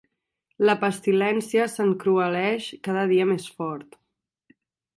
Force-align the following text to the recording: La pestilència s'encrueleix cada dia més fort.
La 0.69 0.75
pestilència 0.83 1.67
s'encrueleix 1.73 2.71
cada 2.89 3.07
dia 3.13 3.29
més 3.35 3.49
fort. 3.61 3.95